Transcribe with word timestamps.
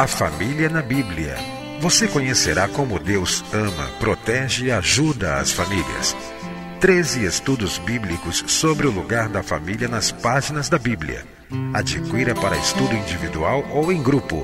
A 0.00 0.06
família 0.06 0.70
na 0.70 0.80
Bíblia. 0.80 1.36
Você 1.78 2.08
conhecerá 2.08 2.66
como 2.66 2.98
Deus 2.98 3.44
ama, 3.52 3.86
protege 3.98 4.64
e 4.64 4.72
ajuda 4.72 5.36
as 5.36 5.52
famílias. 5.52 6.16
13 6.80 7.26
estudos 7.26 7.76
bíblicos 7.76 8.42
sobre 8.46 8.86
o 8.86 8.90
lugar 8.90 9.28
da 9.28 9.42
família 9.42 9.88
nas 9.88 10.10
páginas 10.10 10.70
da 10.70 10.78
Bíblia. 10.78 11.26
Adquira 11.74 12.34
para 12.34 12.56
estudo 12.56 12.96
individual 12.96 13.62
ou 13.74 13.92
em 13.92 14.02
grupo. 14.02 14.42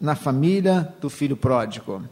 na 0.00 0.14
família 0.14 0.94
do 0.98 1.10
filho 1.10 1.36
pródigo. 1.36 2.02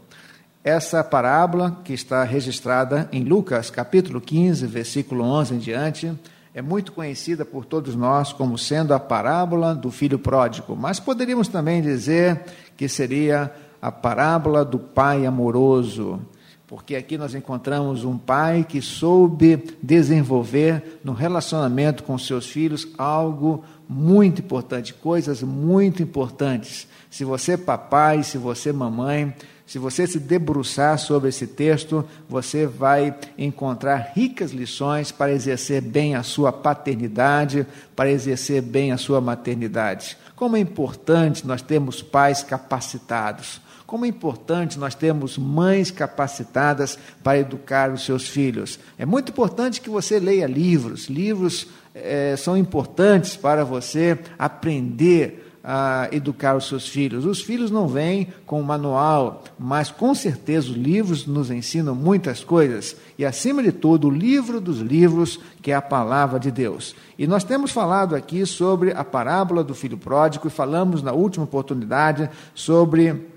Essa 0.63 1.03
parábola, 1.03 1.81
que 1.83 1.93
está 1.93 2.23
registrada 2.23 3.09
em 3.11 3.23
Lucas, 3.23 3.71
capítulo 3.71 4.21
15, 4.21 4.67
versículo 4.67 5.23
11 5.23 5.55
em 5.55 5.57
diante, 5.57 6.13
é 6.57 6.61
muito 6.63 6.91
conhecida 6.91 7.45
por 7.45 7.65
todos 7.65 7.95
nós 7.95 8.33
como 8.33 8.57
sendo 8.57 8.91
a 8.91 8.99
parábola 8.99 9.75
do 9.75 9.91
filho 9.91 10.17
pródigo, 10.17 10.75
mas 10.75 10.99
poderíamos 10.99 11.47
também 11.47 11.83
dizer 11.83 12.45
que 12.75 12.89
seria 12.89 13.53
a 13.79 13.91
parábola 13.91 14.65
do 14.65 14.79
pai 14.79 15.27
amoroso, 15.27 16.19
porque 16.65 16.95
aqui 16.95 17.15
nós 17.15 17.35
encontramos 17.35 18.03
um 18.03 18.17
pai 18.17 18.65
que 18.67 18.81
soube 18.81 19.77
desenvolver 19.83 20.99
no 21.03 21.13
relacionamento 21.13 22.01
com 22.01 22.17
seus 22.17 22.47
filhos 22.47 22.87
algo 22.97 23.63
muito 23.87 24.41
importante, 24.41 24.95
coisas 24.95 25.43
muito 25.43 26.01
importantes. 26.01 26.87
Se 27.07 27.23
você 27.23 27.55
papai, 27.55 28.23
se 28.23 28.39
você 28.39 28.73
mamãe, 28.73 29.31
se 29.67 29.77
você 29.77 30.07
se 30.07 30.17
debruçar 30.17 30.97
sobre 30.97 31.27
esse 31.27 31.45
texto, 31.45 32.03
você 32.29 32.65
vai 32.65 33.13
encontrar 33.37 34.13
ricas 34.15 34.51
lições 34.51 35.11
para 35.11 35.33
exercer 35.33 35.81
bem 35.81 36.15
a 36.15 36.23
sua 36.23 36.53
paternidade, 36.53 37.67
para 37.93 38.09
exercer 38.09 38.61
bem 38.61 38.93
a 38.93 38.97
sua 38.97 39.19
maternidade. 39.19 40.17
Como 40.37 40.55
é 40.55 40.59
importante 40.61 41.45
nós 41.45 41.61
termos 41.61 42.01
pais 42.01 42.41
capacitados. 42.41 43.59
Como 43.85 44.05
é 44.05 44.07
importante 44.07 44.79
nós 44.79 44.95
termos 44.95 45.37
mães 45.37 45.91
capacitadas 45.91 46.97
para 47.21 47.39
educar 47.39 47.91
os 47.91 48.05
seus 48.05 48.25
filhos. 48.25 48.79
É 48.97 49.05
muito 49.05 49.31
importante 49.31 49.81
que 49.81 49.89
você 49.89 50.17
leia 50.17 50.47
livros. 50.47 51.07
Livros 51.07 51.67
é, 51.93 52.35
são 52.37 52.55
importantes 52.55 53.35
para 53.35 53.65
você 53.65 54.17
aprender 54.39 55.46
a 55.63 56.07
educar 56.11 56.55
os 56.55 56.67
seus 56.67 56.87
filhos. 56.87 57.25
Os 57.25 57.41
filhos 57.41 57.69
não 57.69 57.87
vêm 57.87 58.27
com 58.45 58.59
um 58.61 58.63
manual, 58.63 59.43
mas 59.59 59.91
com 59.91 60.15
certeza 60.15 60.69
os 60.69 60.77
livros 60.77 61.25
nos 61.25 61.51
ensinam 61.51 61.93
muitas 61.93 62.43
coisas. 62.43 62.95
E, 63.17 63.25
acima 63.25 63.61
de 63.61 63.71
tudo, 63.71 64.07
o 64.07 64.11
livro 64.11 64.61
dos 64.61 64.79
livros, 64.79 65.39
que 65.61 65.71
é 65.71 65.75
a 65.75 65.81
palavra 65.81 66.39
de 66.39 66.51
Deus. 66.51 66.95
E 67.17 67.27
nós 67.27 67.43
temos 67.43 67.71
falado 67.71 68.15
aqui 68.15 68.45
sobre 68.45 68.91
a 68.91 69.03
parábola 69.03 69.63
do 69.63 69.75
filho 69.75 69.97
pródigo 69.97 70.47
e 70.47 70.51
falamos 70.51 71.01
na 71.01 71.11
última 71.11 71.45
oportunidade 71.45 72.29
sobre 72.55 73.27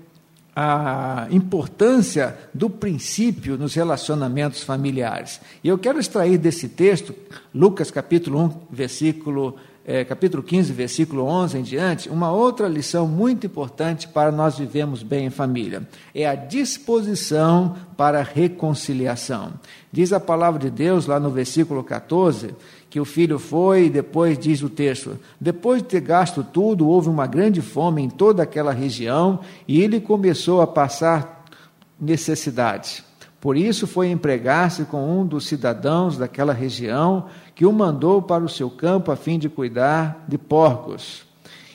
a 0.55 1.27
importância 1.31 2.37
do 2.53 2.69
princípio 2.69 3.57
nos 3.57 3.73
relacionamentos 3.73 4.63
familiares. 4.63 5.39
E 5.63 5.67
eu 5.67 5.77
quero 5.77 5.99
extrair 5.99 6.37
desse 6.37 6.67
texto, 6.67 7.15
Lucas 7.55 7.89
capítulo 7.89 8.39
1, 8.39 8.53
versículo 8.69 9.55
é, 9.85 10.05
capítulo 10.05 10.43
15, 10.43 10.71
versículo 10.73 11.23
11 11.23 11.57
em 11.57 11.63
diante, 11.63 12.09
uma 12.09 12.31
outra 12.31 12.67
lição 12.67 13.07
muito 13.07 13.47
importante 13.47 14.07
para 14.07 14.31
nós 14.31 14.57
vivemos 14.57 15.01
bem 15.01 15.25
em 15.25 15.29
família. 15.29 15.87
É 16.13 16.27
a 16.27 16.35
disposição 16.35 17.75
para 17.97 18.19
a 18.19 18.23
reconciliação. 18.23 19.53
Diz 19.91 20.13
a 20.13 20.19
palavra 20.19 20.59
de 20.59 20.69
Deus 20.69 21.07
lá 21.07 21.19
no 21.19 21.31
versículo 21.31 21.83
14 21.83 22.53
que 22.89 22.99
o 22.99 23.05
filho 23.05 23.39
foi, 23.39 23.85
e 23.85 23.89
depois 23.89 24.37
diz 24.37 24.61
o 24.61 24.69
texto: 24.69 25.17
depois 25.39 25.81
de 25.81 25.87
ter 25.87 26.01
gasto 26.01 26.43
tudo, 26.43 26.87
houve 26.87 27.09
uma 27.09 27.25
grande 27.25 27.61
fome 27.61 28.01
em 28.01 28.09
toda 28.09 28.43
aquela 28.43 28.73
região 28.73 29.39
e 29.67 29.81
ele 29.81 29.99
começou 29.99 30.61
a 30.61 30.67
passar 30.67 31.45
necessidades. 31.99 33.10
Por 33.41 33.57
isso 33.57 33.87
foi 33.87 34.11
empregar-se 34.11 34.85
com 34.85 35.19
um 35.19 35.25
dos 35.25 35.47
cidadãos 35.47 36.15
daquela 36.15 36.53
região, 36.53 37.25
que 37.55 37.65
o 37.65 37.73
mandou 37.73 38.21
para 38.21 38.43
o 38.43 38.49
seu 38.49 38.69
campo 38.69 39.11
a 39.11 39.15
fim 39.15 39.39
de 39.39 39.49
cuidar 39.49 40.23
de 40.27 40.37
porcos. 40.37 41.25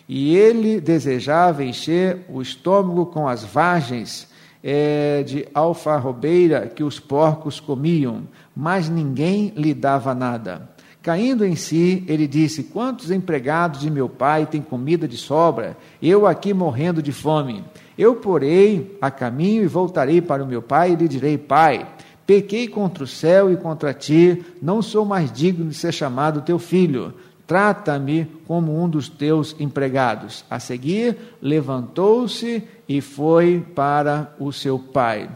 E 0.09 0.37
ele 0.37 0.81
desejava 0.81 1.65
encher 1.65 2.25
o 2.29 2.41
estômago 2.41 3.07
com 3.07 3.27
as 3.27 3.43
vagens 3.43 4.29
é, 4.63 5.25
de 5.25 5.49
alfarrobeira 5.53 6.69
que 6.69 6.85
os 6.85 7.01
porcos 7.01 7.59
comiam, 7.59 8.23
mas 8.55 8.89
ninguém 8.89 9.53
lhe 9.57 9.75
dava 9.75 10.15
nada. 10.15 10.71
Caindo 11.07 11.45
em 11.45 11.55
si, 11.55 12.03
ele 12.09 12.27
disse: 12.27 12.65
Quantos 12.65 13.13
empregados 13.13 13.79
de 13.79 13.89
meu 13.89 14.09
pai 14.09 14.45
têm 14.45 14.61
comida 14.61 15.07
de 15.07 15.17
sobra? 15.17 15.77
Eu 16.03 16.27
aqui 16.27 16.53
morrendo 16.53 17.01
de 17.01 17.13
fome. 17.13 17.63
Eu 17.97 18.17
porei 18.17 18.99
a 19.01 19.09
caminho 19.09 19.63
e 19.63 19.69
voltarei 19.69 20.21
para 20.21 20.43
o 20.43 20.47
meu 20.49 20.61
pai 20.61 20.91
e 20.91 20.97
lhe 20.97 21.07
direi: 21.07 21.39
Pai, 21.39 21.87
pequei 22.27 22.67
contra 22.67 23.05
o 23.05 23.07
céu 23.07 23.53
e 23.53 23.57
contra 23.57 23.95
ti, 23.95 24.45
não 24.61 24.83
sou 24.83 25.05
mais 25.05 25.31
digno 25.31 25.69
de 25.69 25.77
ser 25.77 25.93
chamado 25.93 26.41
teu 26.41 26.59
filho. 26.59 27.15
Trata-me 27.47 28.27
como 28.45 28.77
um 28.77 28.89
dos 28.89 29.09
teus 29.09 29.55
empregados. 29.61 30.45
A 30.51 30.59
seguir, 30.59 31.17
levantou-se 31.41 32.65
e 32.89 33.01
foi 33.01 33.65
para 33.77 34.35
o 34.41 34.53
seu 34.53 34.77
pai. 34.77 35.31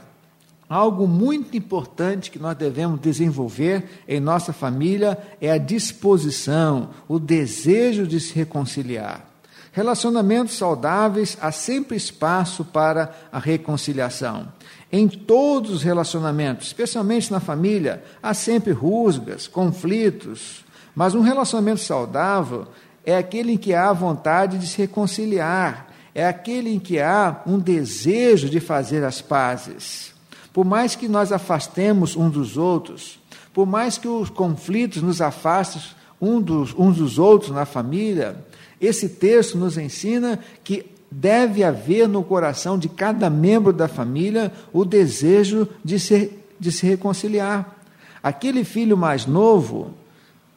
Algo 0.70 1.08
muito 1.08 1.56
importante 1.56 2.30
que 2.30 2.38
nós 2.38 2.56
devemos 2.56 3.00
desenvolver 3.00 4.04
em 4.06 4.20
nossa 4.20 4.52
família 4.52 5.18
é 5.40 5.50
a 5.50 5.58
disposição, 5.58 6.90
o 7.08 7.18
desejo 7.18 8.06
de 8.06 8.20
se 8.20 8.32
reconciliar. 8.32 9.28
Relacionamentos 9.72 10.56
saudáveis 10.56 11.36
há 11.40 11.50
sempre 11.50 11.96
espaço 11.96 12.64
para 12.64 13.12
a 13.32 13.40
reconciliação. 13.40 14.46
Em 14.92 15.08
todos 15.08 15.72
os 15.72 15.82
relacionamentos, 15.82 16.68
especialmente 16.68 17.32
na 17.32 17.40
família, 17.40 18.04
há 18.22 18.32
sempre 18.32 18.70
rusgas, 18.70 19.48
conflitos. 19.48 20.64
Mas 20.94 21.16
um 21.16 21.20
relacionamento 21.20 21.80
saudável 21.80 22.68
é 23.04 23.16
aquele 23.16 23.54
em 23.54 23.58
que 23.58 23.74
há 23.74 23.92
vontade 23.92 24.56
de 24.56 24.68
se 24.68 24.78
reconciliar, 24.78 25.88
é 26.14 26.24
aquele 26.24 26.72
em 26.72 26.78
que 26.78 27.00
há 27.00 27.42
um 27.44 27.58
desejo 27.58 28.48
de 28.48 28.60
fazer 28.60 29.02
as 29.02 29.20
pazes. 29.20 30.19
Por 30.52 30.64
mais 30.64 30.96
que 30.96 31.08
nós 31.08 31.32
afastemos 31.32 32.16
uns 32.16 32.32
dos 32.32 32.56
outros, 32.56 33.18
por 33.52 33.66
mais 33.66 33.98
que 33.98 34.08
os 34.08 34.30
conflitos 34.30 35.02
nos 35.02 35.20
afastem 35.20 35.82
um 36.20 36.40
dos, 36.40 36.74
uns 36.76 36.96
dos 36.96 37.18
outros 37.18 37.50
na 37.50 37.64
família, 37.64 38.44
esse 38.80 39.08
texto 39.08 39.56
nos 39.56 39.76
ensina 39.76 40.38
que 40.62 40.86
deve 41.10 41.64
haver 41.64 42.08
no 42.08 42.22
coração 42.22 42.78
de 42.78 42.88
cada 42.88 43.28
membro 43.28 43.72
da 43.72 43.88
família 43.88 44.52
o 44.72 44.84
desejo 44.84 45.66
de 45.84 45.98
se, 45.98 46.32
de 46.58 46.70
se 46.70 46.86
reconciliar. 46.86 47.76
Aquele 48.22 48.64
filho 48.64 48.96
mais 48.96 49.26
novo 49.26 49.94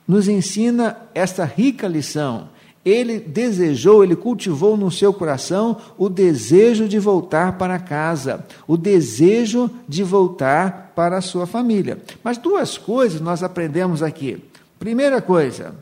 nos 0.07 0.27
ensina 0.27 0.97
esta 1.15 1.45
rica 1.45 1.87
lição. 1.87 2.49
Ele 2.85 3.18
desejou, 3.18 4.03
ele 4.03 4.15
cultivou 4.15 4.75
no 4.75 4.91
seu 4.91 5.13
coração 5.13 5.77
o 5.97 6.09
desejo 6.09 6.88
de 6.88 7.00
voltar 7.00 7.57
para 7.57 7.80
casa, 7.80 8.45
o 8.68 8.75
desejo 8.75 9.69
de 9.88 10.03
voltar 10.03 10.91
para 10.94 11.18
a 11.18 11.21
sua 11.21 11.47
família. 11.47 12.01
Mas 12.24 12.38
duas 12.38 12.77
coisas 12.77 13.21
nós 13.21 13.41
aprendemos 13.41 14.03
aqui. 14.03 14.44
Primeira 14.77 15.21
coisa, 15.21 15.75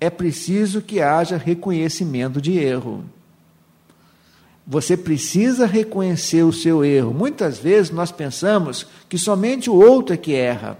é 0.00 0.10
preciso 0.10 0.82
que 0.82 1.00
haja 1.00 1.36
reconhecimento 1.36 2.40
de 2.40 2.58
erro. 2.58 3.04
Você 4.66 4.96
precisa 4.96 5.64
reconhecer 5.64 6.42
o 6.42 6.52
seu 6.52 6.84
erro. 6.84 7.14
Muitas 7.14 7.56
vezes 7.56 7.92
nós 7.92 8.10
pensamos 8.10 8.84
que 9.08 9.16
somente 9.16 9.70
o 9.70 9.74
outro 9.74 10.12
é 10.12 10.16
que 10.16 10.34
erra. 10.34 10.76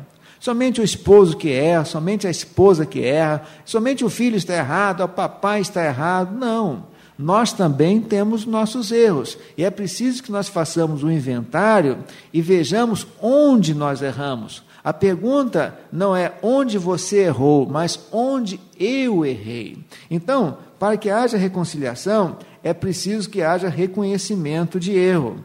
Somente 0.46 0.80
o 0.80 0.84
esposo 0.84 1.36
que 1.36 1.50
erra, 1.50 1.84
somente 1.84 2.24
a 2.24 2.30
esposa 2.30 2.86
que 2.86 3.02
erra, 3.02 3.42
somente 3.64 4.04
o 4.04 4.08
filho 4.08 4.36
está 4.36 4.54
errado, 4.54 5.02
o 5.02 5.08
papai 5.08 5.60
está 5.60 5.84
errado. 5.84 6.38
Não. 6.38 6.84
Nós 7.18 7.52
também 7.52 8.00
temos 8.00 8.46
nossos 8.46 8.92
erros. 8.92 9.36
E 9.58 9.64
é 9.64 9.70
preciso 9.70 10.22
que 10.22 10.30
nós 10.30 10.46
façamos 10.46 11.02
um 11.02 11.10
inventário 11.10 11.98
e 12.32 12.40
vejamos 12.40 13.08
onde 13.20 13.74
nós 13.74 14.00
erramos. 14.02 14.62
A 14.84 14.92
pergunta 14.92 15.76
não 15.90 16.14
é 16.14 16.34
onde 16.40 16.78
você 16.78 17.24
errou, 17.24 17.66
mas 17.68 17.98
onde 18.12 18.60
eu 18.78 19.26
errei. 19.26 19.76
Então, 20.08 20.58
para 20.78 20.96
que 20.96 21.10
haja 21.10 21.36
reconciliação, 21.36 22.36
é 22.62 22.72
preciso 22.72 23.28
que 23.28 23.42
haja 23.42 23.68
reconhecimento 23.68 24.78
de 24.78 24.92
erro. 24.92 25.40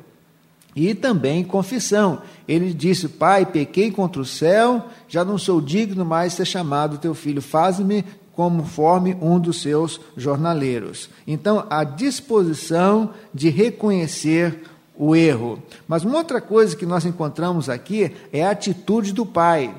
E 0.76 0.94
também 0.94 1.44
confissão. 1.44 2.22
Ele 2.48 2.74
disse: 2.74 3.08
Pai, 3.08 3.46
pequei 3.46 3.92
contra 3.92 4.22
o 4.22 4.26
céu, 4.26 4.86
já 5.08 5.26
não 5.26 5.38
sou 5.38 5.60
digno 5.60 6.06
mais 6.06 6.32
de 6.32 6.38
ser 6.38 6.46
chamado 6.46 6.98
teu 6.98 7.14
filho. 7.14 7.42
Faz-me 7.42 8.06
conforme 8.34 9.18
um 9.22 9.40
dos 9.40 9.62
seus 9.62 10.00
jornaleiros. 10.16 11.10
Então, 11.28 11.66
a 11.70 11.84
disposição 11.84 13.12
de 13.34 13.50
reconhecer 13.50 14.62
o 14.98 15.16
erro. 15.16 15.62
Mas 15.88 16.04
uma 16.04 16.18
outra 16.18 16.40
coisa 16.40 16.76
que 16.76 16.86
nós 16.86 17.06
encontramos 17.06 17.70
aqui 17.70 18.12
é 18.32 18.46
a 18.46 18.52
atitude 18.52 19.14
do 19.14 19.26
pai. 19.26 19.74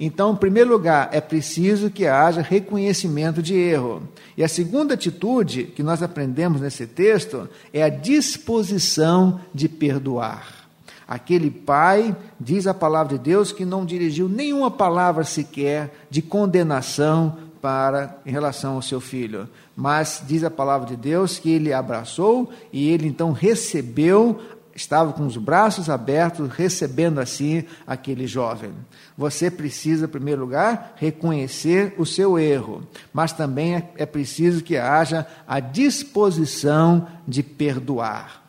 Então, 0.00 0.32
em 0.32 0.36
primeiro 0.36 0.70
lugar, 0.70 1.08
é 1.12 1.20
preciso 1.20 1.90
que 1.90 2.06
haja 2.06 2.40
reconhecimento 2.40 3.42
de 3.42 3.54
erro. 3.54 4.02
E 4.36 4.44
a 4.44 4.48
segunda 4.48 4.94
atitude 4.94 5.64
que 5.64 5.82
nós 5.82 6.02
aprendemos 6.02 6.60
nesse 6.60 6.86
texto 6.86 7.48
é 7.72 7.82
a 7.82 7.88
disposição 7.88 9.40
de 9.52 9.68
perdoar. 9.68 10.68
Aquele 11.06 11.50
pai, 11.50 12.14
diz 12.38 12.66
a 12.66 12.74
palavra 12.74 13.16
de 13.16 13.24
Deus, 13.24 13.50
que 13.50 13.64
não 13.64 13.84
dirigiu 13.84 14.28
nenhuma 14.28 14.70
palavra 14.70 15.24
sequer 15.24 15.90
de 16.10 16.22
condenação 16.22 17.36
para 17.60 18.18
em 18.24 18.30
relação 18.30 18.74
ao 18.74 18.82
seu 18.82 19.00
filho, 19.00 19.48
mas 19.74 20.22
diz 20.26 20.44
a 20.44 20.50
palavra 20.50 20.86
de 20.86 20.96
Deus 20.96 21.38
que 21.38 21.50
ele 21.50 21.72
abraçou 21.72 22.50
e 22.72 22.88
ele 22.88 23.08
então 23.08 23.32
recebeu 23.32 24.38
estava 24.78 25.12
com 25.12 25.26
os 25.26 25.36
braços 25.36 25.90
abertos, 25.90 26.50
recebendo 26.50 27.18
assim 27.18 27.64
aquele 27.86 28.26
jovem. 28.26 28.70
Você 29.16 29.50
precisa, 29.50 30.06
em 30.06 30.08
primeiro 30.08 30.40
lugar, 30.40 30.94
reconhecer 30.96 31.94
o 31.98 32.06
seu 32.06 32.38
erro, 32.38 32.86
mas 33.12 33.32
também 33.32 33.76
é, 33.76 33.90
é 33.96 34.06
preciso 34.06 34.62
que 34.62 34.76
haja 34.76 35.26
a 35.46 35.60
disposição 35.60 37.06
de 37.26 37.42
perdoar. 37.42 38.44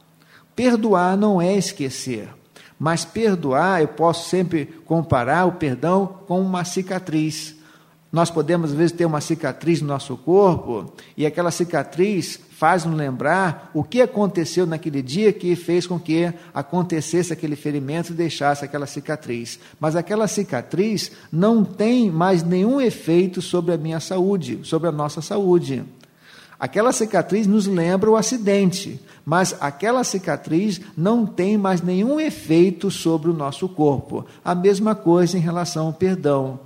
Perdoar 0.56 1.18
não 1.18 1.42
é 1.42 1.56
esquecer, 1.58 2.30
mas 2.78 3.04
perdoar, 3.04 3.82
eu 3.82 3.88
posso 3.88 4.30
sempre 4.30 4.66
comparar 4.86 5.46
o 5.46 5.54
perdão 5.54 6.20
com 6.28 6.40
uma 6.40 6.64
cicatriz. 6.64 7.56
Nós 8.12 8.32
podemos, 8.32 8.72
às 8.72 8.78
vezes, 8.78 8.92
ter 8.92 9.06
uma 9.06 9.22
cicatriz 9.22 9.82
no 9.82 9.88
nosso 9.88 10.18
corpo 10.18 10.92
e 11.16 11.26
aquela 11.26 11.52
cicatriz 11.52 12.40
faz-nos 12.50 12.98
lembrar 12.98 13.70
o 13.74 13.84
que 13.84 14.02
aconteceu 14.02 14.66
naquele 14.66 15.02
dia 15.02 15.32
que 15.32 15.56
fez 15.56 15.86
com 15.86 16.00
que 16.00 16.34
acontecesse 16.54 17.32
aquele 17.32 17.56
ferimento 17.56 18.12
e 18.12 18.16
deixasse 18.16 18.66
aquela 18.66 18.88
cicatriz. 18.88 19.60
Mas 19.80 19.96
aquela 19.96 20.28
cicatriz 20.28 21.12
não 21.32 21.64
tem 21.64 22.10
mais 22.10 22.44
nenhum 22.44 22.82
efeito 22.82 23.42
sobre 23.42 23.74
a 23.74 23.78
minha 23.78 24.00
saúde, 24.00 24.60
sobre 24.64 24.90
a 24.90 24.92
nossa 24.92 25.22
saúde. 25.22 25.86
Aquela 26.60 26.92
cicatriz 26.92 27.48
nos 27.48 27.68
lembra 27.68 28.10
o 28.10 28.18
acidente, 28.18 29.00
mas 29.24 29.56
aquela 29.62 30.04
cicatriz 30.04 30.82
não 30.98 31.26
tem 31.26 31.58
mais 31.58 31.82
nenhum 31.82 32.20
efeito 32.20 32.92
sobre 32.92 33.30
o 33.30 33.34
nosso 33.34 33.70
corpo. 33.70 34.26
A 34.44 34.54
mesma 34.54 34.94
coisa 34.94 35.38
em 35.38 35.42
relação 35.42 35.88
ao 35.88 35.94
perdão. 35.94 36.60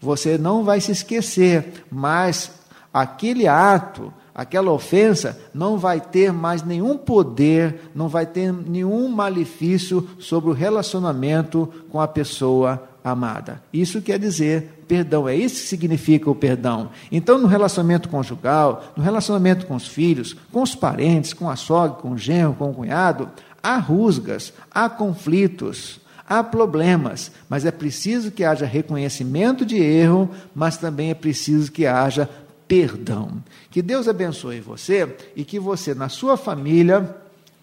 Você 0.00 0.38
não 0.38 0.64
vai 0.64 0.80
se 0.80 0.92
esquecer, 0.92 1.84
mas 1.90 2.50
aquele 2.92 3.46
ato, 3.46 4.12
aquela 4.34 4.72
ofensa 4.72 5.38
não 5.52 5.76
vai 5.76 6.00
ter 6.00 6.32
mais 6.32 6.62
nenhum 6.62 6.96
poder, 6.96 7.90
não 7.94 8.08
vai 8.08 8.26
ter 8.26 8.52
nenhum 8.52 9.08
malefício 9.08 10.08
sobre 10.18 10.50
o 10.50 10.54
relacionamento 10.54 11.68
com 11.90 12.00
a 12.00 12.08
pessoa 12.08 12.88
amada. 13.04 13.62
Isso 13.72 14.00
quer 14.00 14.18
dizer 14.18 14.80
perdão, 14.90 15.28
é 15.28 15.36
isso 15.36 15.62
que 15.62 15.68
significa 15.68 16.28
o 16.28 16.34
perdão. 16.34 16.90
Então, 17.12 17.38
no 17.38 17.46
relacionamento 17.46 18.08
conjugal, 18.08 18.92
no 18.96 19.04
relacionamento 19.04 19.64
com 19.64 19.76
os 19.76 19.86
filhos, 19.86 20.34
com 20.50 20.64
os 20.64 20.74
parentes, 20.74 21.32
com 21.32 21.48
a 21.48 21.54
sogra, 21.54 21.96
com 22.02 22.10
o 22.10 22.18
genro, 22.18 22.54
com 22.54 22.70
o 22.70 22.74
cunhado, 22.74 23.30
há 23.62 23.76
rusgas, 23.76 24.52
há 24.68 24.88
conflitos. 24.88 26.00
Há 26.30 26.44
problemas, 26.44 27.32
mas 27.48 27.66
é 27.66 27.72
preciso 27.72 28.30
que 28.30 28.44
haja 28.44 28.64
reconhecimento 28.64 29.66
de 29.66 29.82
erro, 29.82 30.30
mas 30.54 30.76
também 30.76 31.10
é 31.10 31.14
preciso 31.14 31.72
que 31.72 31.86
haja 31.88 32.30
perdão. 32.68 33.42
Que 33.68 33.82
Deus 33.82 34.06
abençoe 34.06 34.60
você 34.60 35.12
e 35.34 35.44
que 35.44 35.58
você, 35.58 35.92
na 35.92 36.08
sua 36.08 36.36
família, 36.36 37.16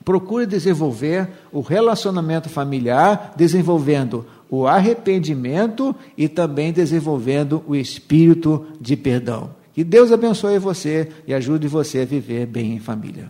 procure 0.03 0.45
desenvolver 0.45 1.29
o 1.49 1.61
relacionamento 1.61 2.49
familiar, 2.49 3.33
desenvolvendo 3.37 4.25
o 4.49 4.67
arrependimento 4.67 5.95
e 6.17 6.27
também 6.27 6.73
desenvolvendo 6.73 7.63
o 7.65 7.73
espírito 7.73 8.65
de 8.81 8.97
perdão. 8.97 9.51
Que 9.73 9.81
Deus 9.81 10.11
abençoe 10.11 10.59
você 10.59 11.07
e 11.25 11.33
ajude 11.33 11.69
você 11.69 12.01
a 12.01 12.05
viver 12.05 12.45
bem 12.45 12.73
em 12.73 12.79
família. 12.79 13.29